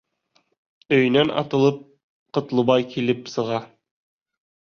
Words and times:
Өйөнән 0.97 1.31
атылып 1.41 1.77
Ҡотлобай 2.39 2.87
килеп 2.95 3.31
сыға. 3.35 3.61